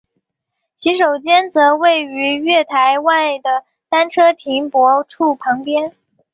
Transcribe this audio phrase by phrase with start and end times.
[0.77, 5.93] 洗手间则位于月台外的单车停泊处旁边。